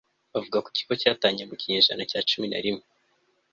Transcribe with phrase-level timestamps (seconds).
[0.33, 2.85] bavuga ko ikigo cyatangiye mu kinyejana cya cumin a rimwe